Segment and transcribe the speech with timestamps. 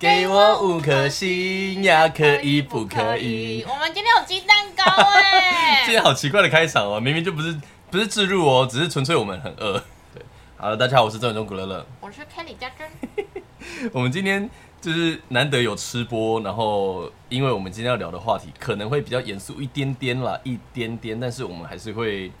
[0.00, 3.62] 给我五颗星呀，可以不可以？
[3.68, 5.82] 我们今天有鸡蛋糕哎！
[5.84, 7.54] 今天好奇怪的开场哦，明明就不是
[7.90, 9.74] 不是置入哦，只是纯粹我们很饿。
[10.14, 10.22] 对，
[10.56, 12.88] 好了，大家好，我是郑中古乐乐，我是 Kelly 嘉珍。
[13.92, 14.48] 我们今天
[14.80, 22.32] 就是难得有吃播，然后因为我们今天要聊的话题可能会比较严肃一点点啦，一点点，但是我们还是会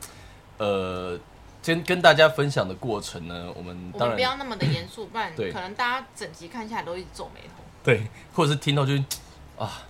[0.56, 1.20] 呃。
[1.62, 7.62] 跟跟大家分享的过程呢，我们当然不要那么的严肃， 不然对可能大家整集看下来都一直皱眉头。
[7.82, 8.94] 对，或者是听到就
[9.58, 9.82] 啊，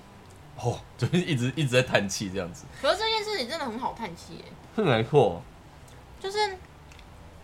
[0.56, 2.64] 哦， 就是一直一直在叹气这样子。
[2.80, 4.45] 可是这件事情真的很好叹气耶，
[4.77, 5.42] 是没错，
[6.20, 6.38] 就是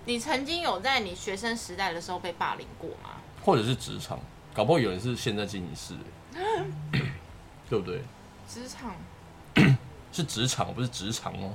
[0.05, 3.11] 你曾经有在你学生时代的时候被霸凌过吗？
[3.45, 4.19] 或者是职场，
[4.53, 5.95] 搞不好有人是现在经营室，
[7.71, 8.03] 对不对？
[8.49, 8.95] 职场
[10.13, 11.53] 是职场，不是职场哦。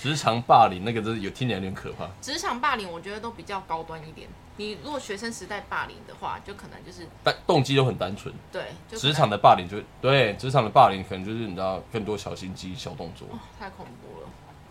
[0.00, 2.06] 职场霸凌那个真是有听起来有点可怕。
[2.20, 4.28] 职场霸凌我觉得都比较高端一点。
[4.58, 8.32] 你如果学生时代霸凌的话，就可能就是但动机都很单纯。
[8.52, 13.26] 对，就职场的霸凌就对职场的霸凌，可能就是你知道更多小心机、小动作。
[13.30, 14.28] 哦太恐怖了。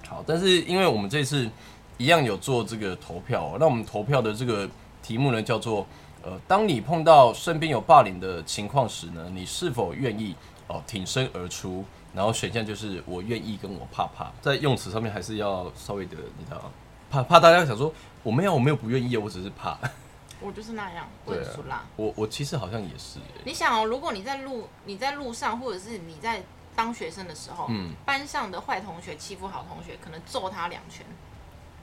[0.08, 1.50] 好，但是因为我们这次
[1.98, 4.68] 一样有做这个投票哦，那我们投票的这个
[5.04, 5.86] 题目呢叫做
[6.24, 10.36] 呃，当你碰到身边有霸凌的情况时呢，你是否愿意
[10.68, 11.84] 哦挺身而出？
[12.16, 16.72] 然后选项就是我愿意跟我怕怕，在用词上面还是要稍微的，你知道
[17.10, 19.78] 怕怕大家想说我没有我没有不愿意，我只是怕。
[20.42, 21.84] 我就是那样，我对啊很俗辣。
[21.96, 26.44] 我我其实好像也是耶，你想哦，如果你在路你在路上，或者是你在
[26.76, 31.06] 当学生的时候，嗯班上的坏同学欺负好同学，可能揍他两拳，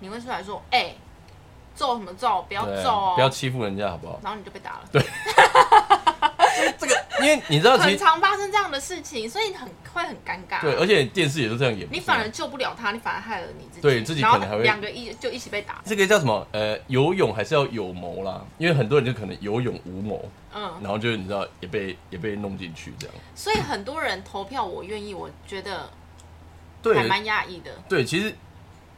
[0.00, 0.94] 你会出来说：“哎、
[1.74, 2.42] 揍什么揍？
[2.42, 4.20] 不要揍哦！”不要欺负人家好不好？
[4.22, 4.80] 然后你就被打了。
[4.92, 5.06] 这个
[7.22, 10.60] 因为你知道很常发生这样的事情，所以很会很尴尬。
[10.60, 13.80] 对，而且电视也都这样演，你反而救不了他，你反而害了你自己。
[13.80, 15.80] 对自己可能还会两个一就一起被打。
[15.84, 16.46] 这个叫什么？
[16.52, 23.16] 呃，游泳还是要有谋啦，因为很多人就可能游泳无谋，嗯，然后就是你知道也被也被弄进去这样。
[23.34, 25.89] 所以很多人投票我愿意，我觉得还
[26.83, 27.70] 对蛮压抑的。
[27.89, 28.34] 对，其实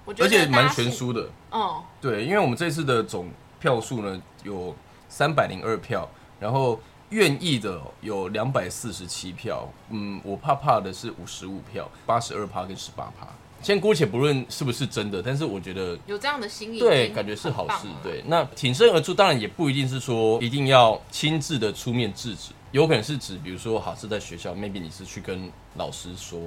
[0.05, 0.69] 我觉得而且蛮。
[0.71, 1.29] 悬殊的。
[1.51, 3.31] 哦，对，因为我们这次的总
[3.61, 4.75] 票数呢有
[5.09, 6.09] 三百零二票，
[6.41, 6.81] 然后
[7.11, 13.29] 愿意的有两百四十七票，嗯，我怕怕的是五十五票，八十二趴跟十八趴。
[13.63, 17.87] 先姑且不论是不是真的，但是我觉得有这样的心意，对，感觉是好事。
[18.03, 26.39] 对，那挺身而出，当然也不一定是说一定要亲自的出面制止，有可能是指，比如说，好是在学校，maybe 你是去跟老师说，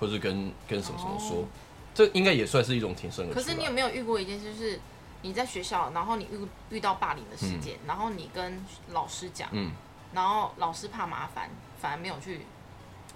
[0.00, 1.44] 或是跟跟什么什么说，哦
[1.94, 3.34] 这应该也算是一种挺身而出。
[3.34, 4.80] 可是你有没有遇过一件事，就是
[5.22, 8.60] 你在学校，然后你遇遇到霸凌的事件，然后你跟
[8.92, 9.70] 老师讲，嗯，
[10.16, 12.40] 然后老师怕麻烦，反而没有去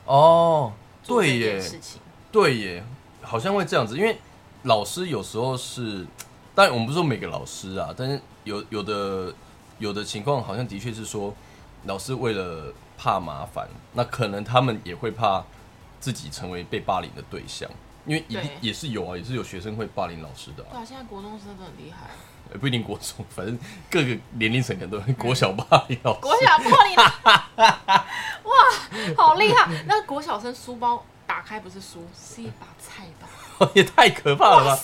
[0.05, 0.71] 哦，
[1.03, 1.99] 做这对耶件，事情。
[2.31, 2.84] 对耶，
[3.22, 4.19] 好像会这样子，因为
[4.65, 6.06] 老师有时候是，
[6.55, 9.34] 当然我们不是说每个老师啊，但是有有的
[9.78, 11.34] 有的情况好像的确是说，
[11.84, 15.43] 老师为了怕麻烦，那可能他们也会怕
[15.99, 17.66] 自己成为被霸凌的对象，
[18.05, 18.59] 因为一定对。
[18.60, 23.59] 也是有啊，也是有学生会霸凌老师的、啊，对啊，现在国中生都很厉害，也不一定国中，反正
[23.91, 26.97] 各个年龄层可能都会国小霸凌老师，国小霸你，
[28.49, 28.55] 哇，
[29.16, 29.71] 好厉害！
[29.87, 33.27] 那国小生书包打开不是书，是一把菜刀。
[33.75, 34.78] 也太可怕了吧！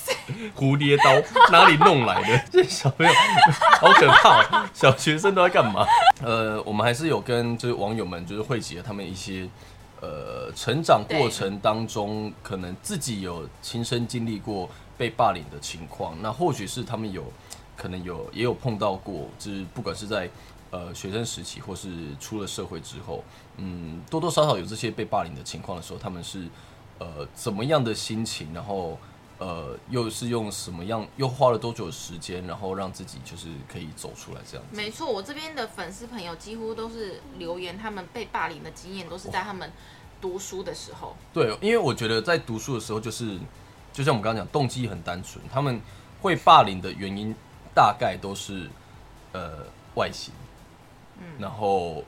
[0.55, 1.05] 蝴蝶刀
[1.51, 2.39] 哪里弄来的？
[2.53, 3.13] 这小朋友
[3.81, 5.87] 好可怕、哦，小学生都在干嘛？
[6.23, 9.49] 呃，我们还是有跟就是网友们就是汇集了他们一些
[10.03, 14.69] 呃成长过程当中，可能自己有亲身经历过
[14.99, 17.25] 被霸凌的情况，那或许是他们有
[17.77, 20.31] 可能有也有碰到过，就是不管是在
[20.71, 23.23] 呃学生时期或是出了社会之后，
[23.57, 26.49] 嗯，多多少少有这些被霸凌的情况的时候，他们是。
[26.99, 28.99] 呃，怎么样的心情，然后
[29.37, 34.75] 呃，又是用什么样，又花了多久时间，然后让自己就是可以走出来这样子。
[34.75, 39.71] 没错，我这边的粉丝朋友几乎都是留言，他们被霸凌的经验都是在他们
[40.23, 41.15] 读书的时候。
[41.35, 43.39] 对，因为我觉得在读书的时候，就是
[43.93, 45.79] 就像我们刚刚讲，动机很单纯，他们
[46.23, 47.35] 会霸凌的原因
[47.77, 48.71] 大概都是
[49.33, 49.59] 呃
[49.97, 50.33] 外形，
[51.19, 52.03] 嗯，然后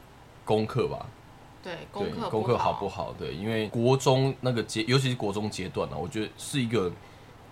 [0.46, 1.04] 功课吧，
[1.62, 3.14] 对，功课功课好好不好？
[3.18, 6.90] 对，因为国中那个阶，尤其是国中阶段呢、啊我觉得是一个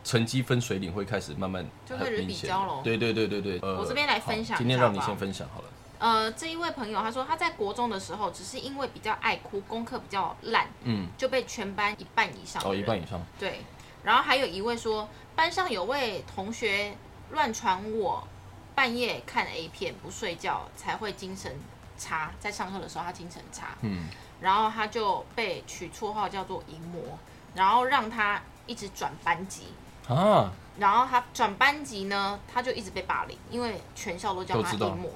[0.02, 2.42] 成绩分水岭会开始慢慢就开始很明显。
[2.42, 2.80] 比较咯。
[2.82, 5.68] 对对对对对，呃我这边来分享今天让你先分享好了。
[5.98, 13.20] 呃，这一位朋友他说他在国中的时候，只是因为比较爱哭，功课比较烂，嗯，就被全班一半以上哦，一半以上。
[13.38, 13.60] 对，
[14.04, 16.94] 然后还有一位说，班上有位同学
[17.30, 18.26] 乱传我
[18.74, 21.58] 半夜看 A 片不睡觉才会精神
[21.98, 24.04] 差，在上课的时候他精神差，嗯，
[24.40, 27.18] 然后他就被取绰号叫做“淫魔”，
[27.54, 29.68] 然后让他一直转班级，
[30.08, 35.10] 啊，然后他转班级呢，他就一直被霸凌，因为全校都叫他淫魔。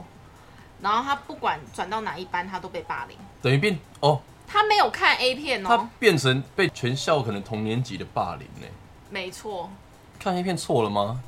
[0.80, 3.18] 然后他不管转到哪一班，他都被霸凌。
[3.42, 8.66] 等于变哦，他没有看 A 片哦他哦，变成被全校可能同年级的霸凌呢。
[9.10, 9.70] 没错，
[10.18, 11.22] 看 A 片错了吗？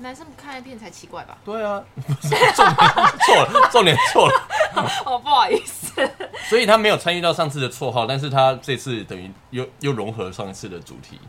[0.00, 1.36] 男生不看 A 片才奇怪吧？
[1.44, 2.76] 对啊，不 是重点
[3.20, 4.48] 错了，重点错了。
[5.04, 5.92] 哦，不好意思，
[6.48, 11.20] 所以他没有参与到上次的绰号，但是他这次等于又又融合上一次的主题，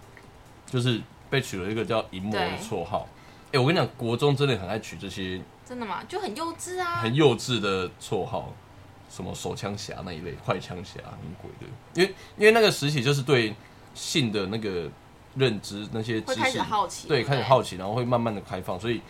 [0.65, 3.07] 就是被取了一个叫“淫魔”的对绰号。
[3.51, 5.99] 哎、我跟你讲，国中真的很爱取这些真的吗？
[6.07, 7.01] 就很幼稚啊。
[7.01, 8.53] 很幼稚的绰号，
[9.09, 11.67] 什么手枪侠那一类，快枪侠，很鬼的。
[11.93, 13.53] 因为因为那个时期就是对
[13.93, 14.89] 性的那个
[15.35, 19.01] 认知那些知识会开始，好奇，对，开始好奇，然后会慢慢的开放，所以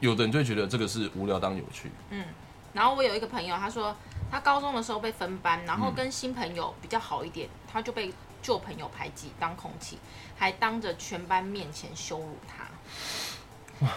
[0.00, 1.90] 有的人就会觉得这个是无聊当有趣。
[2.10, 2.24] 嗯
[2.72, 3.96] 然后我有一个朋友，他说
[4.30, 8.12] 他高中的时候被分班，然嗯后跟新朋友比较好一点，他就被
[8.42, 9.98] 旧朋友排挤当空气，
[10.36, 13.86] 还当着全班面前羞辱他。
[13.86, 13.92] 哇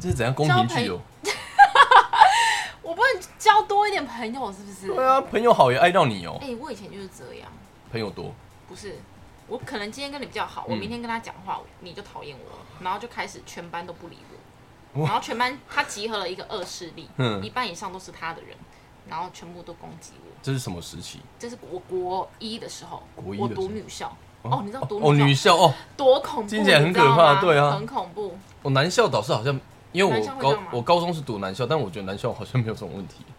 [0.00, 1.00] 这是怎样公平具有？
[2.80, 4.86] 我不能交多一点朋友是不是？
[4.94, 7.50] 对啊，朋友好也爱到你哦、哎、我以前就是这样，
[7.90, 8.32] 朋友多，
[8.66, 8.96] 不是。
[9.48, 14.18] 我可能今天跟你比较好，我嗯明天跟他讲话，你就讨厌我，然后就开始全班都不理
[14.94, 18.56] 我，然后全班他集合了一个恶势力，嗯一半以上都是他的人，
[19.08, 20.32] 然后全部都攻击我。
[20.42, 21.20] 这是什么时期？
[21.38, 24.16] 这是我国一的时候，我国一的时候读女校。
[24.42, 28.38] 哦，你知道读哦，女女校校哦，多恐怖，听起来很你知道可怕吗对啊很恐怖。
[28.62, 29.58] 我男校导师好像，
[29.90, 33.34] 因为男我高校会这样吗我高中是读男校，但我觉得男校好像没有这种问题吧。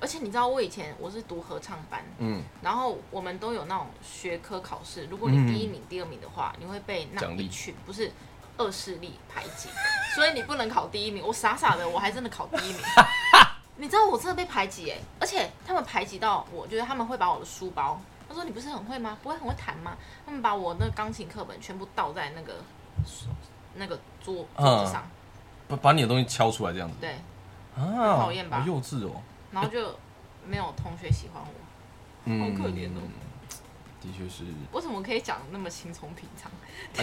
[0.00, 8.10] 而且你知道，我以前我是读合唱班，嗯，然后我们都有那种学科考试，如果你第一名、第二名的话，你会被那一群不是
[8.56, 9.68] 恶势力排挤，
[10.14, 11.22] 所以你不能考第一名。
[11.26, 12.80] 我傻傻的，我还真的考第一名。
[13.76, 19.16] 你知道我真的被排挤哎，而且他们排挤到我，觉得他们会把我的书包，他说你不是很会吗？
[19.22, 19.96] 不会很会弹吗？
[20.24, 22.54] 他们把我那个钢琴课本全部倒在那个
[23.74, 25.02] 那个桌桌子上，
[25.68, 27.10] 把把你的东西敲出来这样子对，
[27.74, 29.22] 啊，讨厌吧好幼稚哦。
[29.52, 29.98] 然后就
[30.46, 31.50] 没有同学喜欢我。
[32.24, 33.00] 嗯，好可怜哦
[34.02, 36.50] 的确是，为什么可以讲那么轻松平常？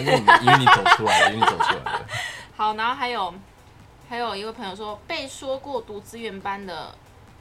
[0.02, 2.06] 因为你因为你走出来了，因为你走出来了。
[2.56, 3.32] 好，然后还有
[4.08, 6.92] 还有一位朋友说，被说过读资源班的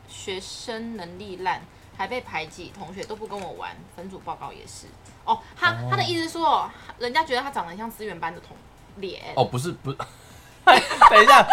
[0.08, 1.62] 学生能力烂，
[1.98, 4.86] 还被排挤，同学都不跟我玩，分组报告也是。
[5.26, 6.70] 哦，他、哦他的意思是说，
[7.00, 8.56] 人家觉得他长得很像资源班的同
[8.98, 9.34] 脸。
[9.36, 9.98] 哦，不是不是
[10.66, 11.48] 等一下，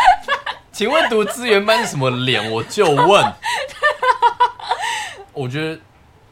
[0.75, 2.50] 请问读资源班是什么脸？
[2.50, 3.32] 我就问。
[5.32, 5.81] 我觉得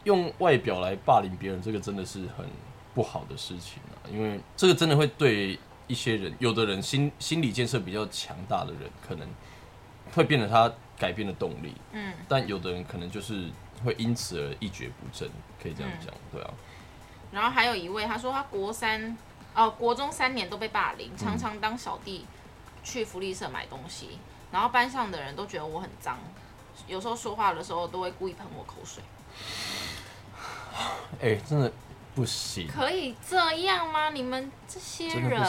[0.03, 2.45] 用外表来霸凌别人，这个真的是很
[2.93, 5.57] 不好的事情啊，因为这个真的会对
[5.87, 9.29] 一些人，有的人心心理建设比较强大的人，可能
[10.13, 13.49] 会变得他改变的动力，嗯，但有的人可能就是
[13.85, 15.31] 会因此而一蹶不振，
[15.63, 16.51] 可以这样讲，对啊。
[17.31, 19.17] 然后还有一位，他说他国三
[19.55, 22.27] 哦国中三年都被霸凌，常常当小弟
[22.83, 24.19] 去福利社买东西，
[24.51, 26.19] 然后班上的人都觉得我很脏，
[26.87, 29.03] 有时候说话的时候都会故意喷我口水。
[31.21, 31.71] 哎、真的
[32.15, 34.11] 不行，可以这样吗？
[34.11, 35.41] 你们这些人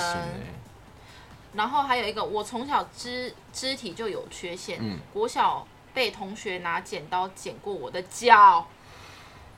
[1.53, 8.67] 然后还有一个，我从小肢肢体就有缺陷，嗯国小被同学拿剪刀剪过我的脚，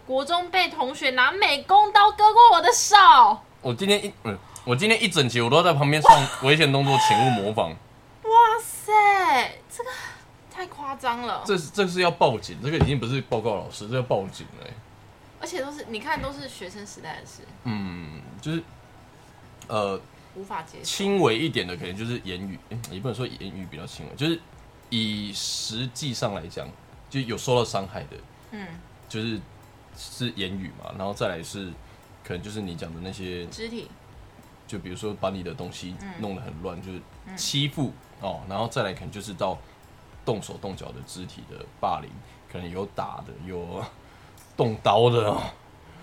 [0.06, 2.96] 国中被同学拿美工刀割过我的手。
[3.62, 7.70] 我今天一嗯，我今天一整节我都要在旁边上危险动作，请勿模仿。
[7.70, 8.92] 哇塞，
[9.70, 9.90] 这个
[10.52, 14.74] 太夸张了，这是这是要报警，这个已经不是报告老师，这要报警了欸、
[15.40, 18.64] 而且都是你看都是学生时代的事，嗯，就是
[19.68, 20.02] 呃
[20.34, 20.84] 无法接受。
[20.84, 24.40] 轻微一点的，可能就是言语，诶也不能说言语比较轻微，就是
[24.90, 26.68] 以实际上来讲，
[27.08, 28.18] 就有受到伤害的，
[28.50, 28.68] 嗯，
[29.08, 29.40] 就是
[29.96, 31.72] 是言语嘛，然后再来是
[32.24, 33.88] 可能就是你讲的那些肢体，
[34.68, 36.14] 就比如说把你的东西嗯。
[36.20, 37.02] 弄得很乱，就是
[37.36, 37.92] 欺负
[38.22, 39.58] 哦，然后再来可能就是到
[40.26, 42.10] 动手动脚的肢体的霸凌，
[42.52, 43.84] 可能有打的，有
[44.56, 45.42] 动刀的哦，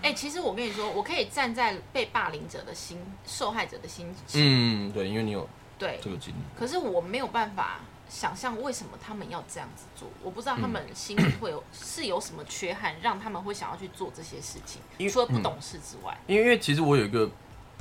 [0.01, 5.47] 哎、其实我跟你说，我可以站在被霸凌者的心、受害者的心情，嗯，对，因为你有
[5.79, 17.29] 对，这个经历，可是我没有办法想象为什么他们要这样子做，我不知道他们心里会有、 是有什么缺憾，让他们会想要去做这些事情除了不懂事之外，因为因为其实我有一个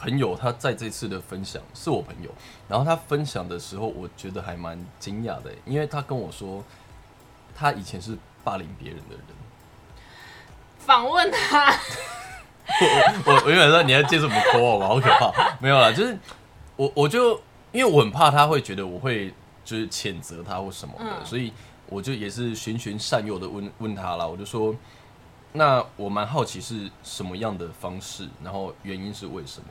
[0.02, 2.30] 朋友，他在这次的分享是我朋友，
[2.68, 6.64] 然后他分享的时候，我觉得还蛮惊讶的，因为他跟我说，
[7.54, 9.24] 他以前是霸凌别人的人。
[10.80, 11.70] 访问他，
[12.66, 15.56] 我我我原本说你要接什么口吧，好可怕。
[15.60, 16.18] 没有啦，就是
[16.74, 17.40] 我我就
[17.70, 19.32] 因为我很怕他会觉得我会
[19.64, 21.52] 就是谴责他或什么的，嗯所以
[21.86, 24.26] 我就也是循循善诱的问问他啦。
[24.26, 24.74] 我就说，
[25.52, 29.68] 那我蛮好奇是什么样的方式，然后原因是为什么？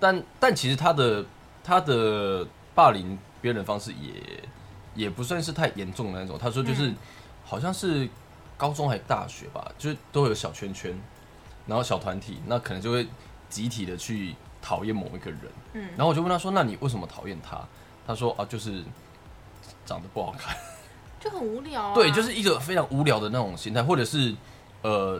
[0.00, 1.24] 但但其实他的
[1.62, 4.44] 他的霸凌别人的方式也
[4.94, 6.38] 也不算是太严重的那种。
[6.38, 6.96] 他说就是、嗯
[7.48, 8.06] 好像是
[8.58, 10.94] 高中还大学吧，就是都有小圈圈，
[11.66, 13.08] 然后小团体，那可能就会
[13.48, 15.40] 集体的去讨厌某一个人。
[15.72, 17.58] 嗯然后我就问他说：“那你为什么讨厌他？”
[18.06, 18.84] 他说：“啊，就是
[19.86, 20.54] 长得不好看。
[21.18, 21.94] 就很无聊啊。
[21.94, 24.34] 对，就是一个非常无聊的那种心态，或者是
[24.82, 25.18] 呃，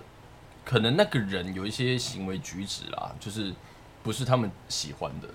[0.67, 3.55] 可能那个人有一些行为举止啦，就是
[4.09, 5.29] 不是他们喜欢的，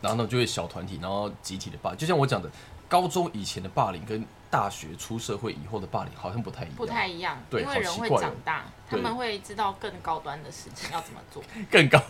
[0.00, 1.90] 然后呢就会小团体，然后集体的霸。
[1.90, 1.96] 凌。
[1.96, 2.50] 就像我讲的，
[2.88, 9.00] 高中以前的霸凌跟大学出社会以后的霸凌好像不太一样，不太一样，对因为人会长大，他对。
[9.00, 11.40] 们会知道更高端的事情要怎么做，
[11.70, 12.02] 更高、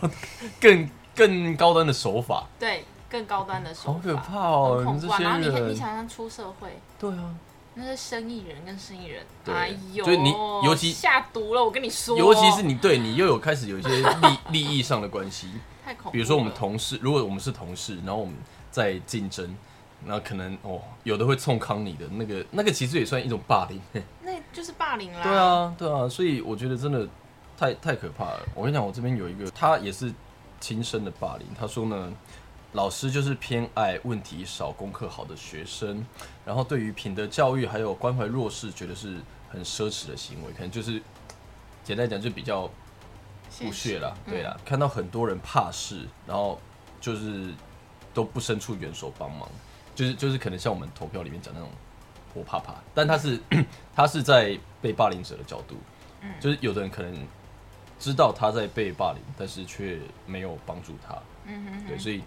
[0.59, 4.77] 更更高端的手法，对，更高端的手法，好可怕哦！
[5.19, 7.35] 然后你看，你，想想出社会，对啊，
[7.75, 9.53] 那是生意人跟生意人，对。
[9.53, 10.31] 哎呦，就是你
[10.63, 15.51] 尤其下毒了，我跟你说，尤其是你对你又有开始有一些利利益上的关系，
[15.83, 18.33] 太恐怖，比如说我们同事，如果我们是同事，然后我们
[18.69, 19.55] 在竞争，
[20.05, 23.81] 那可能哦，有的会冲康你的那个，那个其实也算一种霸凌。
[24.23, 27.07] 那就是霸凌啦，对，啊，对啊，所以我觉得真的
[27.57, 28.39] 太太可怕了。
[28.55, 30.11] 我跟你讲，我这边有一个，他也是
[30.59, 31.47] 亲身的霸凌。
[31.57, 32.11] 他说呢，
[32.73, 36.05] 老师就是偏爱问题少、功课好的学生，
[36.45, 39.17] 然后对于品德教育还有关怀弱势，觉得是
[39.49, 41.01] 很奢侈的行为，可能就是
[41.83, 42.69] 简单讲就比较
[43.59, 44.31] 不屑啦，嗯。
[44.31, 46.59] 对啦，看到很多人怕事，然后
[46.99, 47.53] 就是
[48.13, 49.47] 都不伸出援手帮忙，
[49.93, 51.69] 就是就是可能像我们投票里面讲那种
[52.33, 53.39] 我怕怕，但他是
[53.95, 55.75] 他是在被霸凌者的角度，
[56.21, 56.29] 嗯。
[56.39, 57.13] 就是有的人可能
[57.99, 61.13] 知道他在被霸凌，但是却没有帮助他，
[61.45, 62.23] 嗯哼哼，对，所以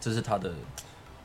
[0.00, 0.52] 这是他的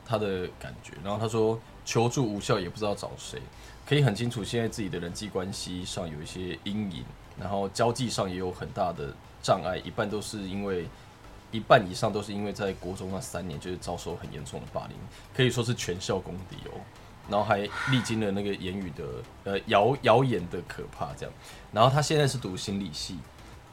[0.06, 0.94] 他的感觉。
[1.04, 3.42] 然后他说求助无效，也不知道找谁，
[3.88, 7.04] 可以很清楚现在自己的人际关系上有一些阴影，
[7.42, 10.88] 然后交际上也有很大的障碍，一半都是因为。
[11.54, 14.96] 一半以上都是因为在国中那三年就是遭受很严重的霸凌，
[15.36, 16.80] 可以说是全校公敌哦。
[17.30, 19.04] 然后还历经了那个言语的
[19.44, 21.36] 呃谣谣言的可怕这样。
[21.74, 23.20] 然后他现在是读心理系，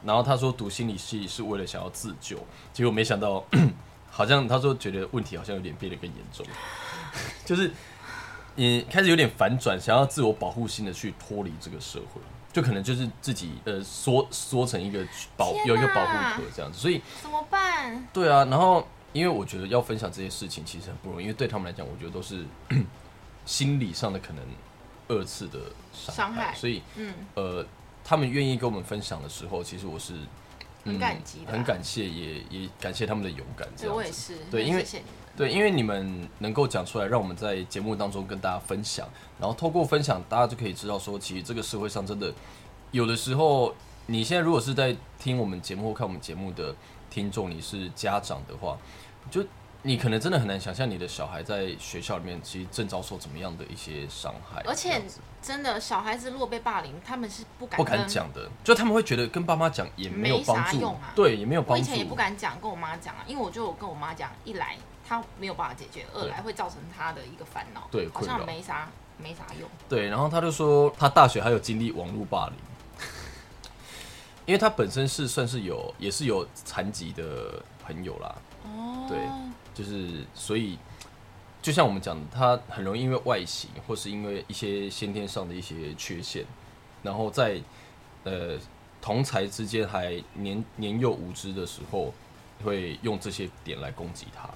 [0.05, 2.37] 然后他说读心理系是为了想要自救，
[2.73, 3.45] 结果没想到
[4.11, 6.45] 好像他说觉得问题好像有点变得更严重，
[7.47, 7.71] 就是
[8.57, 12.21] 你开始有点反转，想要自我保护性的去脱离这个社会，
[12.53, 18.07] 就可能就是自己呃缩缩成一个保有一个保护壳这样子，所以怎么办？
[18.13, 22.45] 对啊，然后因为我觉得要分享这些事情其实很不容易，因为对他们来讲，我觉得都是
[23.47, 24.45] 心理上的可能
[25.09, 25.59] 二次的
[25.93, 27.65] 伤伤害所以嗯，呃，
[28.05, 30.27] 他们愿意跟我们分享的时候，其实我是、嗯
[30.85, 33.69] 很感激的啊很感谢，也也感谢他们的勇敢。
[33.77, 35.13] 这对，样子我也是，对因为很谢谢你们。
[35.39, 42.35] 对，因为你们能够讲出来，让我们在节目当中跟大家分享，然后透过分享，大家就可以知道说，其实这个社会上真的
[42.91, 43.73] 有的时候，
[44.07, 46.75] 你现在如果是在听我们节目或看我们节目的
[47.09, 48.77] 听众，你是家长的话，
[49.31, 49.47] 就
[49.83, 55.01] 你可能真的很难想象你的小孩在学校里面其实正遭受怎么样的一些伤害，而且
[55.41, 58.09] 真的，小孩子如果被霸凌，他们是不敢不敢。
[58.09, 61.73] 讲的，就他们会觉得跟爸妈讲也没有帮助，啥用啊对，也没有帮助。
[61.75, 64.77] 我以前也不敢讲，跟我妈讲啊，因为我就有跟我妈讲，一来
[65.09, 69.67] 她没有办法解决，二来会造成他的一个烦恼，好对好像没啥没啥用。
[69.89, 72.57] 对，然后他就说他大学还有经历网络霸凌，
[74.45, 78.35] 因为他本身是算是有也是有残疾的朋友啦，
[78.65, 79.19] 哦，对
[79.73, 80.79] 就是所以
[81.63, 86.45] 就像我们讲，他很容易因为外形或是因为一些先天上的一些缺陷，
[87.03, 87.59] 然后在
[88.25, 88.59] 呃
[89.01, 92.13] 同才之间还年年幼无知的时候，
[92.63, 94.51] 会用这些点来攻击他。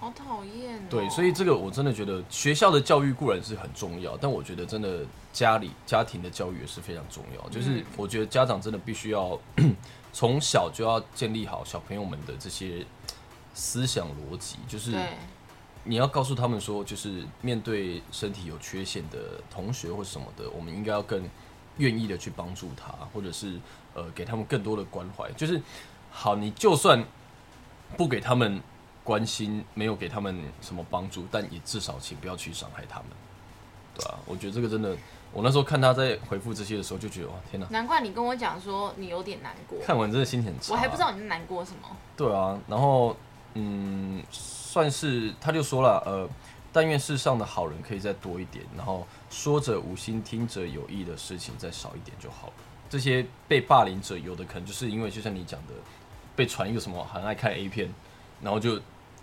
[0.00, 0.82] 好讨厌、哦。
[0.88, 7.48] 对，所以这个我真的觉得学校的教育固然是很重要，但我觉得真的家里家庭的教育也是非常重要。
[7.50, 9.38] 就是嗯我觉得家长真的必须要
[10.12, 12.84] 从小就要建立好小朋友们的这些
[13.54, 14.94] 思想逻辑，就是
[15.84, 21.28] 你要告诉他们说，就是面对身体有缺陷的同学或什么的，我们应该要更
[21.78, 23.58] 愿意的去帮助他，或者是
[23.94, 25.30] 呃给他们更多的关怀。
[25.32, 25.60] 就是
[26.10, 27.02] 好，你就算
[27.96, 28.60] 不给他们
[29.08, 33.06] 关心，没有给他们什么帮助，但也至少请不要去伤害他们，
[33.94, 34.94] 对啊，我觉得这个真的，
[35.32, 37.66] 我那时候看他在回复这些的时候，就觉得哇，天哪！
[37.70, 40.74] 难怪你跟我讲说你有点难过，看完真的心情很差。
[40.74, 41.88] 我还不知道你在难过什么。
[42.18, 43.16] 对啊，然后
[43.54, 46.28] 嗯，算是他就说了，呃，
[46.70, 52.52] 但愿世上的好人可以再多一点，然后说者无心，听者有意的事情再少一点就好了。
[52.90, 55.72] 这些被霸凌者，有的可能就是因为就像你讲的，
[56.36, 57.90] 被传一个什么很爱看 A 片，
[58.42, 58.78] 然后就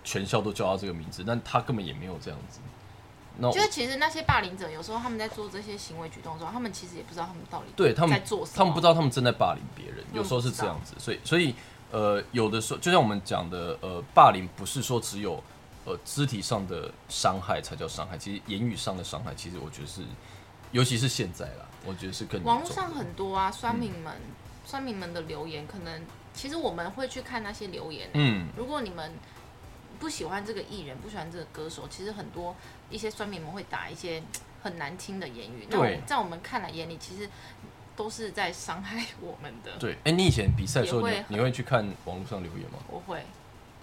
[0.06, 2.60] 全校都叫他这个名字，但他根本也没有这样子。
[3.38, 8.56] 那就是其实那些霸凌者，有时候他们在做这些行为举动的时候，他们其实也不知道他们到底对他们在做什么。
[8.56, 11.54] 他们不知道他们正在霸凌别人，有时候是这样子，所以所以
[11.90, 15.42] 呃，有的时候就像我们讲的，呃，霸凌不是说只有
[15.84, 20.02] 呃肢体上的伤害才叫伤害，其实言语上的伤害，其实我觉得是，
[20.72, 24.14] 尤其是现在啦，我觉得是更网络上很多啊，酸民们，
[24.64, 28.08] 酸民们的留言，可能其实我们会去看那些留言。
[28.14, 29.12] 嗯，如果你们
[29.98, 32.54] 不喜欢这个艺人，不喜欢这个歌手，其实很多
[32.90, 34.22] 一些酸民们会打一些
[34.62, 35.66] 很难听的言语。
[35.70, 37.28] 那我在我们看来眼里，其实
[37.94, 39.72] 都是在伤害我们的。
[39.78, 42.78] 对，哎、你以前比赛的时候，你你会去看网络上留言吗？
[42.88, 43.22] 我会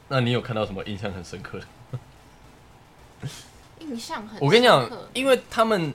[0.07, 1.67] 那你有看到什么印象很深刻的？
[3.79, 5.93] 印象很我跟你讲深刻，因为他们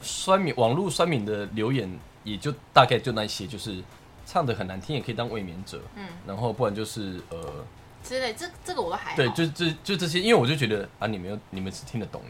[0.00, 3.82] 酸民网络酸民的留言，也就大概就那些，就是
[4.24, 7.64] 唱的很难听，也可以当卫冕者，嗯然后不然就是呃，
[8.02, 9.16] 之类，这这个我都还好。
[9.16, 12.22] 对，就就就这些，因为我就觉得啊，你们有你们是听得懂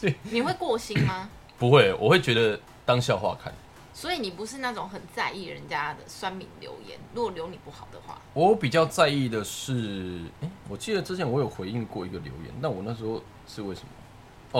[0.00, 1.28] 你， 你会过心吗？
[1.58, 3.52] 不会，我会觉得当笑话看。
[3.92, 13.88] 所以你不是那种很在意人家的酸民留言，如果留你不好的话，我比较在意的是，哎、我记得之前我有回应过一个留言，那我那时候是为什么？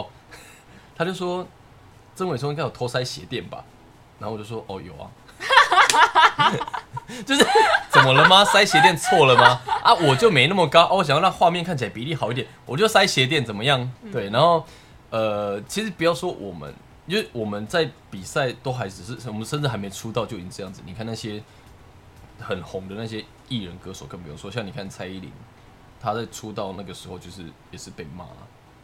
[0.00, 0.06] 哦，
[0.96, 1.46] 他就说
[2.16, 3.64] 曾伟聪应该有偷塞鞋垫吧，
[4.18, 6.52] 然后我就说哦有啊，
[7.24, 7.46] 就是
[7.90, 8.44] 怎么了吗？
[8.44, 9.60] 塞鞋垫错了吗？
[9.88, 13.90] 啊，我就没那么高，哦，我想要让画面看起来比例好一点，我就塞鞋垫怎么样？
[14.12, 14.64] 对，然后
[15.10, 16.74] 呃，其实不要说我们，
[17.06, 21.42] 因为我们在比赛都还只是我们甚至还没出道就已经这样子，你看那些。
[22.40, 25.28] 很红的那些艺人歌手，更不用说，像你看蔡依林，
[26.00, 27.42] 她在出道那个时候就是
[27.72, 28.24] 也是被骂，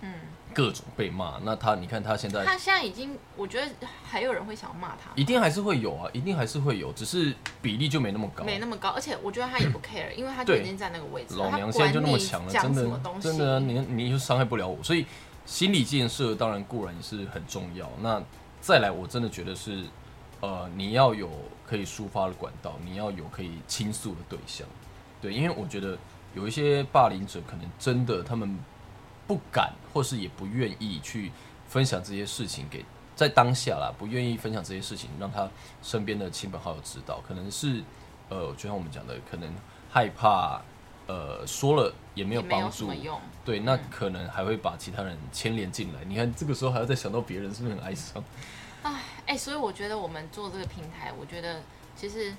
[0.00, 0.12] 嗯，
[0.54, 1.38] 各种被骂。
[1.42, 3.70] 那他你看他现在他现在已经，我觉得
[4.04, 8.44] 还有人会想要骂他，一定还是会有啊，一定还是会有，只是比例就没那么高。
[8.44, 15.04] 没那么高，而且我觉得他也不 care，因为他就已经在那个位置了，老娘现在就那么强了，真的真的啊，你你就伤害不了我，所以
[15.44, 17.90] 心理建设当然固然也是很重要。
[18.00, 18.22] 那
[18.60, 19.84] 再来，我真的觉得是，
[20.40, 21.30] 呃，你要有
[21.66, 24.66] 可以抒发的管道，你要有可以倾诉的对象，
[25.20, 25.98] 对，因为我觉得
[26.34, 28.58] 有一些霸凌者可能真的他们
[29.26, 31.30] 不敢，或是也不愿意去
[31.68, 32.84] 分享这些事情给
[33.16, 35.48] 在当下啦，不愿意分享这些事情，让他
[35.82, 37.82] 身边的亲朋好友知道，可能是
[38.28, 39.52] 呃，就像我们讲的，可能
[39.90, 40.60] 害怕。
[41.06, 42.90] 呃，说了也没有帮助。
[43.44, 46.02] 对，那可能还会把其他人牵连进来。
[46.06, 48.24] 你看这个时候还要再想到别人，是不是很哀伤？
[49.26, 51.60] 哎、所以我觉得我们做这个平台，我觉得
[51.94, 52.34] 其实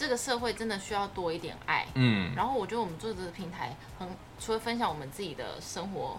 [0.00, 1.86] 这个社会真的需要多一点爱。
[1.94, 4.08] 嗯，然后我觉得我们做这个平台很，
[4.38, 6.18] 除了分享我们自己的生活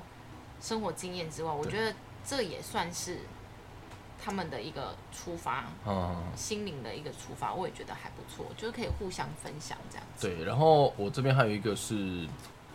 [0.59, 1.91] 生活经验之外，我觉得
[2.23, 3.21] 这也算是
[4.23, 10.27] 他们的一个出发，嗯，心灵的一个出发，我也觉得还不错，就是可以互相分享这样子。
[10.27, 10.45] 对。
[10.45, 12.27] 然后我这边还有一个是，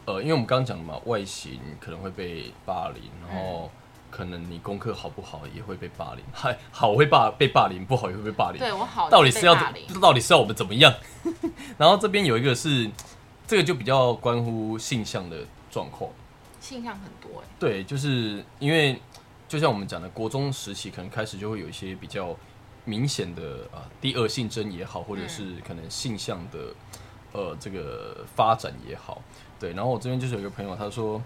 [0.06, 3.70] 呃，因为我们刚刚讲的嘛，外形可能会被霸凌，然后
[4.16, 8.58] 可能你功课好不好也会被霸凌，还 好会霸被霸凌，不好也会被霸凌。
[8.58, 9.54] 对我好到底是要
[10.00, 10.90] 到底是要我们怎么样？
[11.76, 12.90] 然后这边有一个是，
[13.46, 16.10] 这个就比较关乎性向的状况。
[16.58, 18.98] 性向很多哎、对，就是因为
[19.46, 22.34] 就像我们讲的，国中时期可能开始就会有一些比较
[22.86, 26.58] 明显的啊第二性征也好，或者是可能性向的
[27.32, 29.20] 呃这个发展也好。
[29.60, 31.22] 对，然后我这边就是有一个朋友，他说，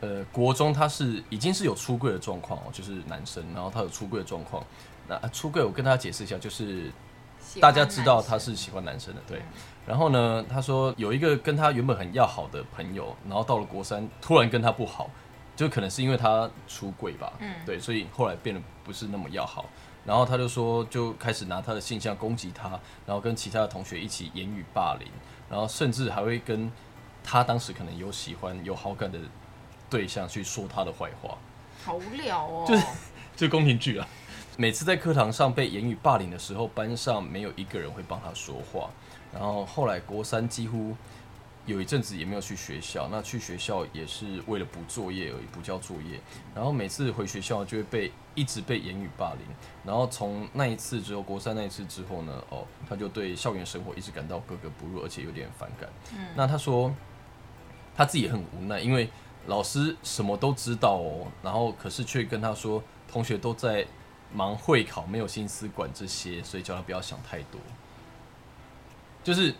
[0.00, 4.64] 呃，国中他是已经是有出柜的状况哦，就是男生，然后他有出柜的状况。
[5.08, 6.90] 那啊出柜，我跟大家解释一下，就是
[7.60, 9.42] 大家知道他是喜欢男生的，对嗯。
[9.86, 15.10] 然后呢，他说有一个跟他原本很要好的朋友，然后到了国三，突然跟他不好，
[15.56, 19.64] 就可能是因为他出柜吧，嗯对，所以后来变得不是那么要好。
[20.04, 22.68] 然后他就说，就开始拿他的性向攻击他，
[23.04, 25.06] 然后跟其他的同学一起言语霸凌，
[25.50, 26.70] 然后甚至还会跟
[27.22, 29.18] 他当时可能有喜欢、有好感的
[29.90, 31.36] 对象去说他的坏话。
[31.84, 32.64] 好无聊哦。
[32.66, 32.84] 就是
[33.36, 34.06] 就宫廷剧啊。
[34.56, 38.90] 每次在课堂上被言语霸凌的时候，班上没有一个人会帮他说话。
[39.32, 40.96] 然后后来国三几乎
[41.64, 46.18] 有一阵子也没有去学校，那去学校也是为了补作业而已，补交作业。
[46.54, 49.42] 然后每次回学校就会被一直被言语霸凌。
[49.84, 55.88] 然后从那一次之后，国三那一次之后呢，哦，他就对校园生活一直感到格格不入，而且有点反感。
[56.16, 56.92] 嗯那他说
[57.96, 59.08] 他自己也很无奈，因为
[59.48, 63.86] 老师什么都知道哦，然后可是却跟他说，同学都在
[64.32, 67.58] 忙会考，没有心思管这些，所以叫他不要想太多。
[69.24, 69.54] 就是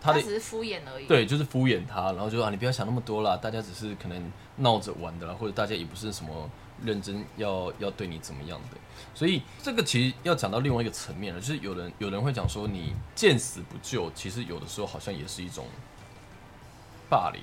[0.00, 1.06] 他的只是敷衍而已。
[1.06, 6.50] 对，就是敷衍他，然后就说啊，你不要想那么多啦，大家只是可能闹着玩的啦，或者大家也不是什么
[6.82, 8.78] 认真要要对你怎么样的。
[9.14, 15.66] 所以这个其实要讲到另外一个层面了，就是有人有人会讲说，你见死不救，其实有的时候好像也是一种
[17.10, 17.42] 霸凌。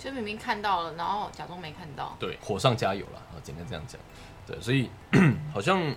[0.00, 2.16] 就明明看到了，然后假装没看到。
[2.18, 4.00] 对，火上加油了，啊，简单这样讲。
[4.46, 4.88] 对，所以
[5.52, 5.94] 好像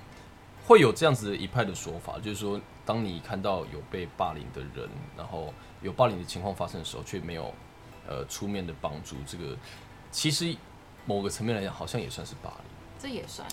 [0.68, 7.54] 会有这样子的一派的说法，就是说，当你看到有被霸凌的人，然后有霸凌的情况发生的时候，却没有
[8.06, 9.58] 呃出面的帮助，这个
[10.12, 10.54] 其实
[11.06, 12.66] 某个层面来讲，好像也算是霸凌。
[13.00, 13.48] 这也算。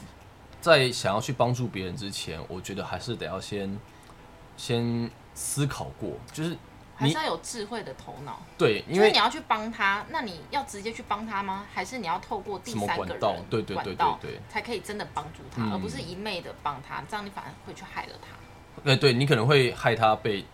[0.60, 3.78] 在想要去帮助别人之前，我觉得还是得要先
[4.56, 6.58] 先思考过，就是你
[7.00, 11.66] 还是要有智慧的头脑，对，因为你要去帮他，那你要直接去帮他吗？
[11.72, 18.28] 还是你要透过第三个人管道对对对对对才可以真的帮助他，嗯而不是一昧的帮他，这样你反而会去害了他。
[18.84, 20.44] 呃，对你可能会害他被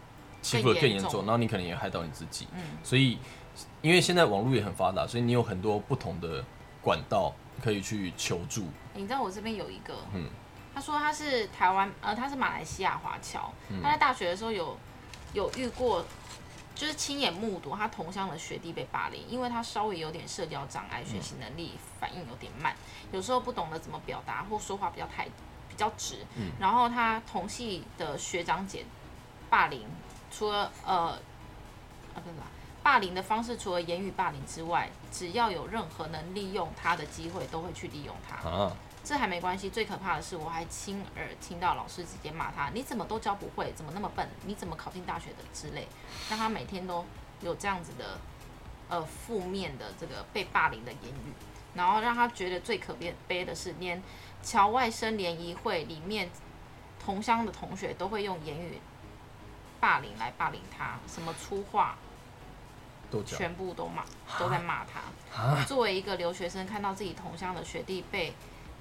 [0.40, 2.46] 欺负的更严重，然后你可能也害到你自己。
[2.54, 3.18] 嗯，所以，
[3.82, 6.44] 因为现在网络也很发达，所以你有很多不同的
[6.80, 7.32] 管道
[7.62, 8.66] 可以去求助。
[8.94, 10.28] 你知道我这边有一个，嗯
[10.74, 14.76] 他说他是台湾，呃，他是马来西亚华侨，嗯他在大学的时候有
[15.32, 16.04] 有遇过，
[16.76, 22.76] 就是亲眼目睹他同乡的学弟被霸凌，因为他稍微有点社交障碍，学习能力反应有点慢，
[23.10, 28.84] 有时候不懂得怎么表达或说话比较太比较直，嗯然后他同系的学长姐
[29.50, 29.88] 霸凌，
[30.30, 31.18] 除了呃
[32.14, 32.36] 啊不是。
[32.82, 38.48] 霸凌的方式除了言语霸凌之外，只要有任何能利用他的机会，都会去利用他。
[38.48, 43.72] 啊，这还没关系，最可怕的是，我还亲耳听到老师直接骂他：“你怎么都教不会？
[43.76, 44.28] 怎么那么笨？
[44.44, 45.86] 你怎么考进大学的？”之类，
[46.28, 47.04] 让他每天都
[47.40, 48.18] 有这样子的
[48.88, 51.32] 呃负面的这个被霸凌的言语，
[51.74, 54.02] 然后让他觉得最可悲悲的是，连
[54.42, 56.28] 侨外生联谊会里面
[56.98, 58.80] 同乡的同学都会用言语
[59.78, 61.96] 霸凌来霸凌他，什么粗话
[63.08, 64.04] 都全部都骂，
[64.36, 65.40] 都在骂他。
[65.40, 68.34] 啊，作为一个留学生，看到自己同乡的学弟被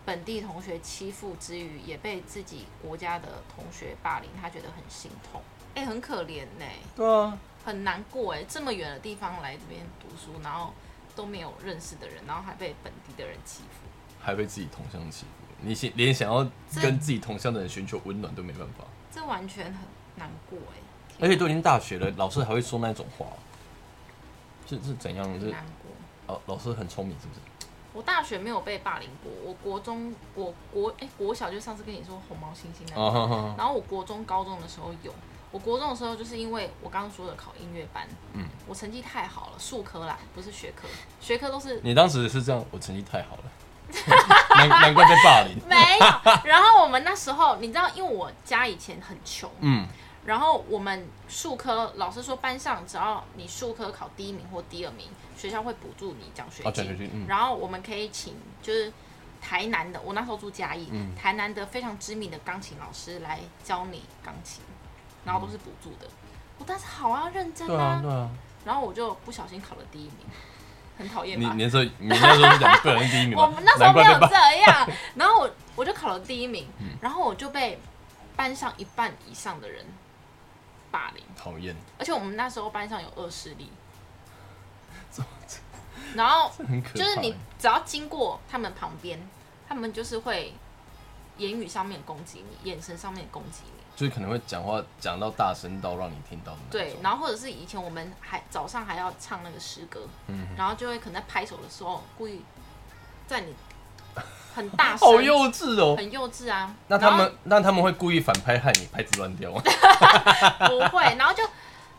[0.06, 5.42] 本地同学欺负之余，也被自己国家的同学霸凌，他觉得很心痛，
[5.74, 6.66] 哎、很可怜呢、
[6.96, 10.72] 对啊，很难过哎，这么远的地方来这边读书，然后
[11.16, 13.88] 都没有认识的人，然后还被本地的人欺负，
[14.22, 15.28] 还被自己同乡欺负，
[15.62, 16.48] 你想连想要
[16.82, 19.82] 跟自己同乡的人寻求温暖都没办法，这完全很
[20.16, 20.78] 难过哎，
[21.22, 23.26] 而且都已经大学了，老师还会说那种话，
[24.68, 25.26] 是是怎样？
[25.40, 26.36] 是很难过。
[26.36, 27.40] 哦，老师很聪明是不是？
[27.96, 35.14] 我大学没有被霸凌过，我国中我国哎、国小就上次跟你说红毛猩猩那然后我国中、高中的时候有，
[35.52, 40.88] 我国中的时候就是因为我刚刚说的考音乐班，嗯，我成绩太好了，数科啦，不是学科，
[41.22, 43.44] 学科都是你当时是这样，我成绩太好了，
[44.58, 45.58] 难难怪被霸凌。
[45.66, 46.06] 没有。
[46.44, 49.88] 然后我们那时候，你知道，因为我家以前很穷，嗯，
[50.26, 55.08] 然后我们数科老师说班上只要你数科考第一名或第二名，
[55.38, 58.92] 学校会补助你奖学哦，金，奖学金，嗯，然后我们可以请就是。
[59.42, 64.64] 台南的，我那时候住嘉义，嗯台南的非常知名的钢琴老师来教你钢琴，
[65.24, 66.10] 然后都是补助的。
[66.58, 68.28] 我当时好啊，认真对啊，对啊。
[68.66, 70.26] 然后我就不小心考了第一名，
[70.98, 71.54] 很讨厌你吧？
[71.56, 73.44] 你那时候你那时候是讲个人第一名吗？
[73.46, 74.20] 我们那时候没有。
[74.28, 74.36] 这
[74.66, 77.80] 样，然后我我就考了第一名，嗯然后我就被
[78.36, 79.86] 班上一半以上的人
[80.96, 83.70] 霸凌，讨厌，而且我们那时候班上有恶势力，
[86.16, 86.50] 然后。
[86.94, 89.20] 就是你只要经过他们旁边，
[89.68, 90.54] 他们就是会
[91.38, 93.84] 言语上面攻击你，眼神上面攻击你。
[93.94, 102.42] 就是可能会讲话讲到大声到让你听到的对，然后或者是以前我们还早上还要唱那个诗歌，嗯，然后就会可能在拍手的时候故意
[103.28, 103.54] 在你
[104.56, 105.96] 很大声，好幼稚哦。
[105.98, 106.74] 很幼稚啊。
[106.88, 109.62] 那他们那他们会故意反拍害你拍子乱掉吗？
[110.68, 111.44] 不会，然后就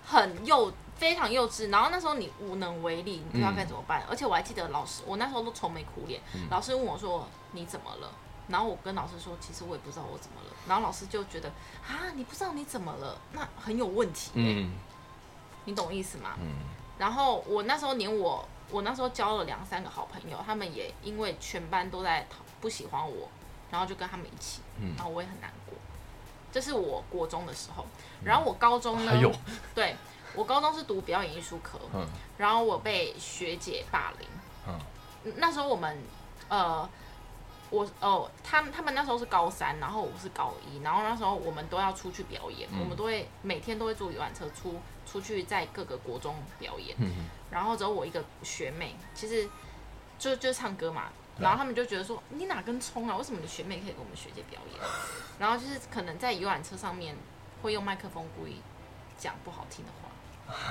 [0.04, 1.70] 很幼，非常幼稚。
[1.70, 4.02] 然后那时候你无能为力，你不知道该怎么办。
[4.08, 6.20] 而且我还记得老师，我那时候都愁眉苦脸。
[6.34, 8.10] 嗯老师问我说：“你怎么了？”
[8.48, 11.48] 然后我跟老师说：“其实我也不知道我怎么了。”然后老师就觉得
[11.86, 14.62] ：“啊，你不知道你怎么了，那很有问题、欸。
[14.62, 14.72] 嗯
[15.68, 16.34] 你懂意思吗？
[16.40, 16.46] 嗯，
[16.96, 23.28] 然后我那时候连我，我那时候交了两三个好朋友，他们也因为全班都在讨不喜欢我，
[23.70, 24.94] 然后就跟他们一起，嗯。
[24.96, 25.74] 然后我也很难过。
[26.52, 27.84] 这是我国中的时候，
[28.24, 29.12] 然后我高中呢，
[29.74, 29.94] 对
[30.34, 32.06] 我高中是读表演艺术科，嗯。
[32.38, 34.28] 然后我被学姐霸凌。
[34.68, 35.34] 嗯。
[35.36, 35.98] 那时候我们
[36.48, 36.88] 呃，
[37.70, 42.80] 我哦，他们他们那时候是高三，然后我是高一，然后那时候我们都要出去表演，嗯。
[42.80, 46.96] 我们都会每天都会坐游览车出出去在各个国中表演。
[46.98, 49.48] 嗯然后只有我一个学妹，其实
[50.18, 53.16] 就就唱歌嘛，对然后他们就觉得说你哪根葱啊？
[53.16, 54.80] 为什么你学妹可以跟我们学姐表演？
[55.38, 57.14] 然后就是可能在游览车上面
[57.62, 58.60] 会用麦克风故意
[59.18, 60.08] 讲不好听的话，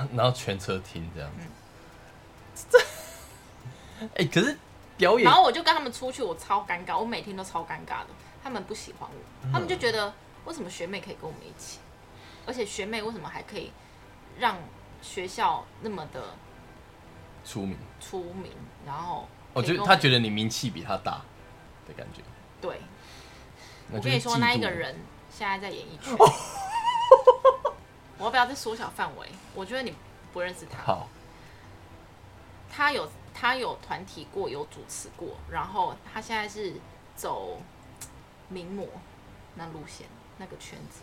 [0.02, 1.30] 嗯， 然后全车听这样。
[2.70, 2.78] 这，
[4.16, 4.56] 哎，可是
[4.96, 8.08] 表演然后我就跟他们出去，我超尴尬，我每天都超尴尬的，
[8.42, 10.12] 他们不喜欢我，他们就觉得
[10.46, 11.78] 为什么学妹可以跟我们一起，
[12.46, 13.70] 而且学妹为什么还可以
[14.38, 14.56] 让
[15.02, 16.34] 学校那么的
[17.44, 18.50] 出名，出名，
[18.86, 21.22] 然后我觉得他觉得你名气比他大
[21.88, 22.20] 的感觉。
[22.60, 22.78] 对，
[23.90, 24.94] 我跟你说，那一个人
[25.30, 26.14] 现在在演艺圈。
[28.18, 29.26] 我要不要再缩小范围？
[29.54, 29.94] 我觉得你
[30.34, 30.82] 不认识他。
[30.82, 31.08] 好，
[32.70, 36.74] 他有他有团体过，有主持过，然后他现在是
[37.14, 37.58] 走
[38.50, 38.86] 名模
[39.54, 41.00] 那路线那个圈子，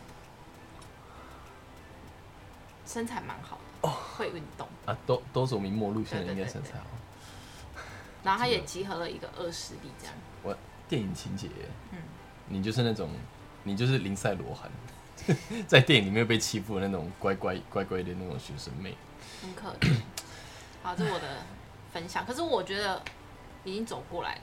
[2.86, 6.84] 身材蛮好的，会运动，啊，都都走名模路线的，应该身材好。
[8.24, 10.14] 然后他也集合了一个二势力这样。
[10.42, 10.56] 我
[10.88, 11.48] 电影情节，
[11.92, 11.98] 嗯
[12.48, 13.08] 你就是那种，
[13.62, 14.68] 你就是林赛罗韩，
[15.68, 18.96] 在电影里面被欺负的那种乖乖乖乖的那种学生妹。
[19.40, 20.00] 很可怜。
[20.82, 21.26] 好，这是我的
[21.92, 22.26] 分享。
[22.26, 23.00] 可是我觉得
[23.62, 24.42] 已经走过来了。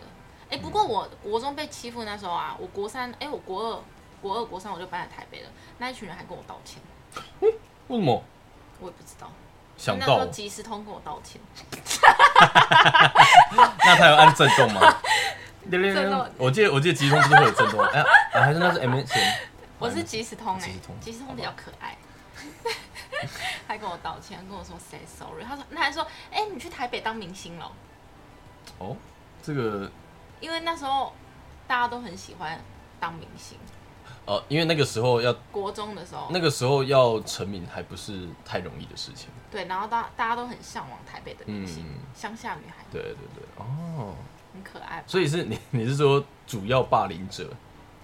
[0.50, 3.84] 哎、不过我国中被欺负那时候啊，我国三，哎、我国二、
[4.22, 5.50] 国二、国三我就搬来台北了。
[5.78, 6.82] 那一群人还跟我道歉，
[7.42, 8.24] 为什么？
[8.80, 9.32] 我也不知道。
[9.82, 11.42] 想到，即时通跟我道歉，
[13.84, 14.96] 那他有按震动吗？
[15.72, 17.84] 震动我记得我记得即时通不是会有震动？
[17.86, 19.34] 哎还是那是 MSN？
[19.80, 21.98] 我是即时通哎、即时通即时通比较可爱。
[23.68, 25.44] 还跟我道歉，跟我说 say sorry。
[25.44, 27.72] 他说，那还说，哎、你去台北当明星了？
[28.78, 28.96] 哦，
[29.42, 29.90] 这个
[30.40, 31.12] 因为那时候
[31.68, 32.60] 大家都很喜欢
[33.00, 33.58] 当明星。
[34.26, 39.30] 呃，因为那个时候要国中的时候，那个时候要成名还不是太容易的事情。
[39.50, 44.14] 对，然后大大家都很向往台北的明星嗯，乡、下女孩，对对对，哦，
[44.54, 45.04] 很可爱。
[45.08, 47.50] 所以是 你你是说主要霸凌者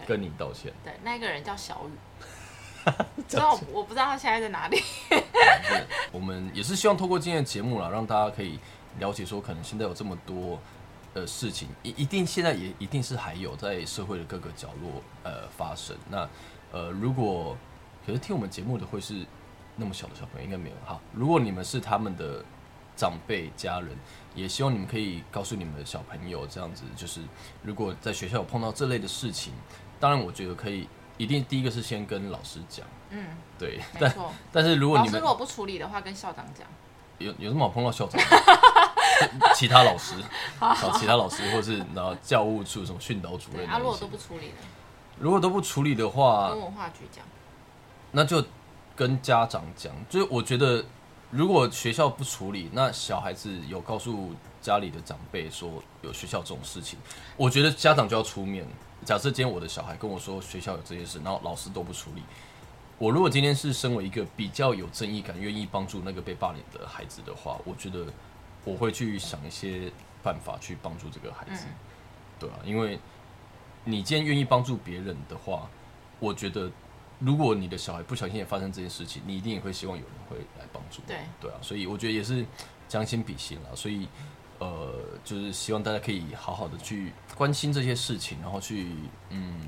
[0.06, 0.74] 跟你道歉？
[0.84, 2.92] 对，那个人叫小雨，
[3.28, 4.82] 知道我我不知道他现在在哪里。
[6.12, 8.60] 我们也是希望透过今天的节目啦，让大家可以
[9.00, 10.60] 了解说，可能现在有这么多
[11.18, 15.96] 呃事情，一一定现在也一定是还有在社会的各个角落呃发生。
[16.10, 16.28] 那
[16.72, 17.58] 呃，如果
[18.06, 19.26] 可是听我们节目的会是
[19.76, 20.76] 那么小的小朋友，应该没有。
[20.86, 22.44] 哈，如果你们是他们的
[22.96, 23.90] 长辈家人，
[24.36, 27.22] 也希望你们可以告诉你们的小朋友，这样子就是
[27.64, 29.54] 如果在学校有碰到这类的事情，
[30.00, 33.26] 当然我觉得可以，一定第一个是先跟老师讲，嗯，
[33.58, 34.16] 对，但。
[34.52, 36.68] 但是如果你们老师如果不处理的话，跟校长讲。
[37.20, 38.22] 有有什么好碰到校长？
[39.56, 40.16] 其他老师，
[40.60, 44.54] 找其他老师，或是然后教务处什么训导主对，任啊，如果都不处理的，
[45.20, 47.26] 如果都不处理的话跟，文化局讲。
[48.12, 48.44] 那就
[48.96, 49.94] 跟家长讲。
[50.10, 50.84] 就是我觉得，
[51.30, 56.98] 如果学校不处理，那小孩子有告诉家里的长辈说有学校这种事情，
[57.36, 58.66] 我觉得家长就要出面。
[59.06, 62.24] 假设今天我的小孩跟我说学校有这件事，然后老师都不处理，
[62.98, 68.06] 我如果今天是身为一个比较有正义感、愿意帮助那个被霸凌的孩子的话，我觉得
[68.72, 71.74] 我会去想一些办法去帮助这个孩子，嗯
[72.40, 73.00] 对啊，因为
[73.84, 75.70] 你今天愿意帮助别人的话，
[76.20, 76.70] 我觉得
[77.20, 82.46] 如果你的小孩不小心也发生这件事情，你一定也会希望有人会来帮助，对对啊，所以我觉得也是
[82.88, 84.08] 将心比心啦，所以
[84.60, 88.92] 呃，就是希望大家可以好好的去关心这些事情，然后去
[89.30, 89.68] 嗯。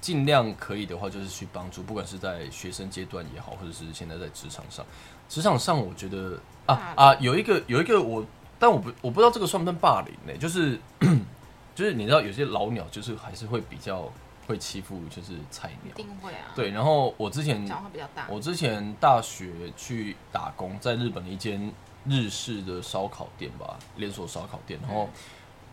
[0.00, 4.84] 尽量可以的话，就是去帮助，不管是在学生阶段也好，或者是现在在职场上。
[5.28, 8.24] 职场上，我觉得啊啊，有一个有一个我，
[8.58, 10.80] 但我不我不知道这个算不算霸凌呢、就是
[11.74, 14.10] 就是你知道有些老鸟就是还是会比较
[14.46, 16.70] 会欺负就是菜一鸟，定会啊。，对。
[16.70, 18.26] 然后我之前讲话比较大。
[18.28, 21.72] 我之前大学去打工，在日本的一间
[22.04, 24.80] 日式的烧烤店吧，连锁烧烤店。
[24.82, 25.08] 然后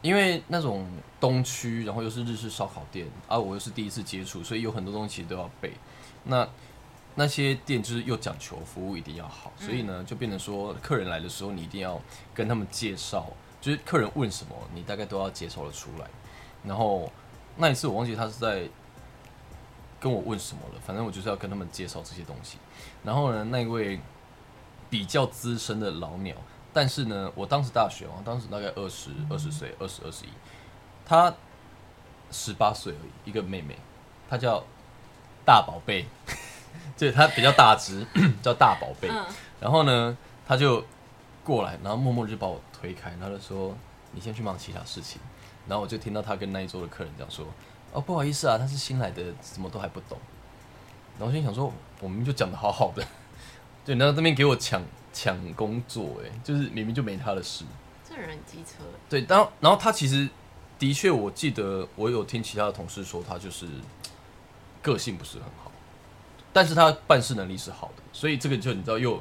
[0.08, 0.88] 因为那种
[1.20, 5.74] 东区，然后又是日式烧烤店啊，我又是第一次接触，所以有很多东西都要背。
[6.24, 6.48] 那
[7.15, 12.02] 那些店就是又讲求服务一定要好，所以呢，就变成说客人来的时候，你一定要
[12.34, 13.28] 跟他们介绍，
[13.60, 16.08] 就是客人问什么，你大概都要介绍的出来。
[16.63, 17.12] 然后
[17.58, 18.70] 那一次我忘记他是在
[20.00, 22.58] 跟我问什么了，反正我就是要跟他们介绍这些东西。
[23.04, 24.00] 然后呢，那一位
[24.89, 26.34] 比较资深的老鸟，
[26.78, 30.30] 但是呢，我当时大学哦，当时大概二十二十岁，二十二十一，
[31.04, 31.34] 她
[32.32, 33.76] 十八岁而已，一个妹妹，
[34.30, 34.63] 她叫
[35.44, 36.06] 大宝贝，
[36.96, 38.06] 就是她比较大只，
[38.44, 39.10] 叫大宝贝。
[39.10, 39.26] 嗯，
[39.60, 40.16] 然后呢，
[40.48, 40.86] 她就
[41.44, 43.76] 过来，然后默默地就把我推开，然后就说
[44.13, 45.20] ：“你先去忙其他事情。”
[45.68, 47.44] 然后我就听到她跟那一桌的客人讲说
[47.92, 50.16] ：“哦，不好意思啊，她是新来的，什么都还不懂。”
[51.18, 53.04] 然后我心想说：“我明明就讲的好好的，
[53.84, 54.80] 对，然后这边给我抢
[55.18, 57.66] 抢工作，哎，就是明明就没他的事。
[58.08, 58.84] 这人很机车。
[59.10, 60.30] 对，当然后他其实
[60.78, 63.66] 的确，我记得我有听其他的同事说，他就是
[64.84, 65.72] 个性不是很好，
[66.54, 69.20] 但是他办事能力是好的，所以这个就你知道又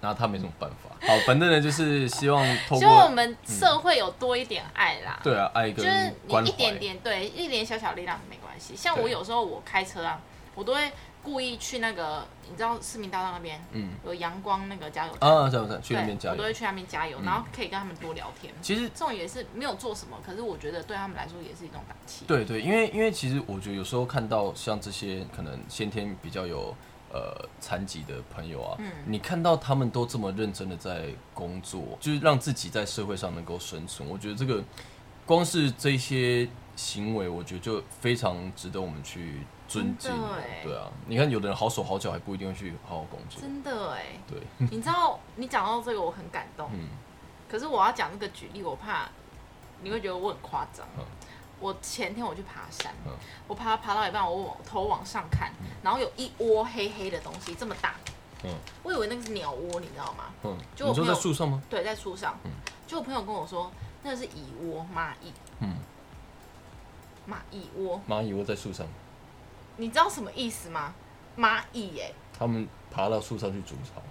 [0.00, 0.96] 拿他没什么办法。
[1.06, 5.20] 好，反正呢就是希望透希望我们社会有多一点爱啦。
[5.22, 8.74] 对啊爱就是跟关怀，你一点点对一点小小力量没关系。
[8.74, 10.20] 像我有时候我开车啊，
[10.56, 10.90] 我都会
[11.22, 16.34] 故意去那个，你知道市民大道那边嗯有阳光那个加油站，啊，这样这样去那边，加油。
[16.34, 18.52] 我都会去那边加油，嗯然后可以跟他们多聊天。
[18.62, 22.24] 其实这种也是没有做什么，可是我觉得对他们来说也是一种打气。
[22.26, 26.74] 对对，因为因为其实我觉得有时候看到像这些可能先天比较有
[27.12, 34.64] 呃残疾的朋友啊，嗯你看到他们都这么认真的在工作，就是让自己在社会上能够生存，我觉得这个
[35.26, 40.12] 光是这些行为，我觉得就非常值得我们去尊敬。
[40.62, 43.40] 对啊，你看有的人好手好脚，还不一定会去好好工作。
[43.40, 46.88] 真的哎，对， 你知道你讲到这个我很感动，嗯。
[47.48, 49.08] 可是我要讲这个举例，我怕
[49.82, 50.86] 你会觉得我很夸张。
[50.98, 51.04] 嗯。
[51.58, 53.12] 我前天我去爬山嗯，
[53.48, 55.50] 我爬爬到一半，我往头往上看，
[55.82, 57.94] 然后有一窝黑黑的东西，这么大，
[58.44, 58.50] 嗯。
[58.82, 60.24] 我以为那个是鸟窝，你知道吗？
[60.42, 61.62] 嗯，你说就我朋友在树上吗？
[61.70, 62.38] 对，在树上。
[62.44, 62.50] 嗯。
[62.86, 63.70] 就我朋友跟我说，
[64.02, 65.74] 那个是蚁窝，蚂蚁，嗯，
[67.26, 68.86] 蚂蚁窝，蚂蚁窝在树上，
[69.76, 70.94] 你知道什么意思吗？
[71.36, 74.02] 蚂蚁耶，他们爬到树上去筑巢。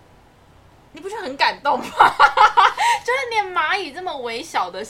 [0.91, 1.85] 你不觉得很感动吗？
[3.03, 4.85] 就是连蚂蚁这么微小的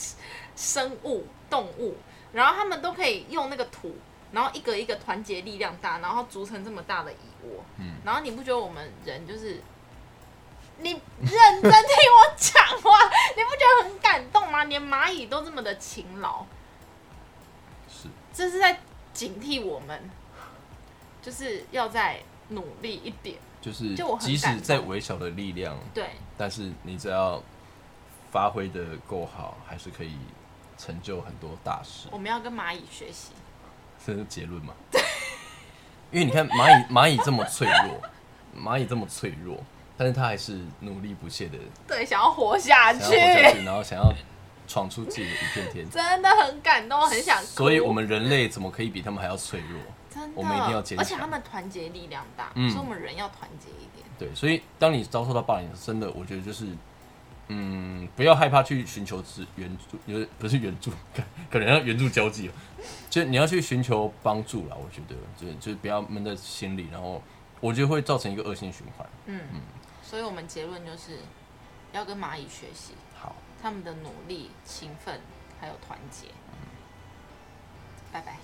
[0.55, 1.97] 生物动物，
[2.31, 3.95] 然后他们都可以用那个土，
[4.31, 7.63] 然后一个一个团结力量大，然后筑成这么大的蚁窝。
[7.77, 9.61] 嗯然后你不觉得我们人就是，
[10.77, 12.99] 你认真听我讲话，
[13.35, 14.63] 你不觉得很感动吗？
[14.65, 16.45] 连蚂蚁都这么的勤劳，
[17.89, 18.79] 是，这是在
[19.11, 20.09] 警惕我们，
[21.25, 23.38] 就是要再努力一点。
[23.61, 27.41] 就是就我很即使感动在微小的力量，对，但是你只要
[28.31, 30.11] 发挥的够好，还是可以
[30.77, 32.07] 成就很多大事。
[32.11, 33.31] 我们要跟蚂蚁学习。
[34.05, 34.71] 这是结论嘛？
[36.11, 37.99] 因为你看蚂蚁，蚂蚁这么脆弱，
[38.55, 39.57] 蚂蚁这么脆弱，
[39.97, 41.57] 但是它还是努力不懈的
[41.88, 44.13] 对，想要活下想要去，活下去，然后想要
[44.67, 45.89] 闯出自己的一片天。
[45.89, 47.47] 真的很感动，很想哭。
[47.47, 49.81] 所以我们人类怎么可以比他们还要脆弱？
[50.15, 54.08] 真，我们一定要坚强而且他们团结力量大，嗯所以我们人要团结一点。
[54.17, 56.67] 对，所以当你遭受到霸凌，真的，我觉得就是，
[57.49, 62.54] 嗯，不要害怕去寻求支援助，就是不是援助，可 可能要援助交际了，
[63.10, 64.75] 就你要去寻求帮助啦。
[64.75, 67.21] 我觉得，就是就是不要闷在心里，然后
[67.60, 69.06] 我觉得会造成一个恶性循环。
[69.25, 69.41] 嗯，
[70.01, 71.19] 所以我们结论就是
[71.91, 75.19] 要跟蚂蚁学习，好，他们的努力、勤奋
[75.60, 76.28] 还有团结。
[78.13, 78.38] 拜拜，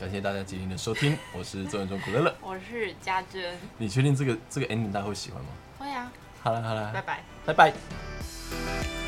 [0.00, 2.34] 感谢大家今天的收听， 我是周文忠古乐乐。
[2.40, 5.48] 我是家珍，你确定这个这个 ending 大家会喜欢吗？
[5.78, 6.10] 会啊，
[6.42, 7.22] 好了好了拜，拜。
[7.44, 8.99] 拜拜。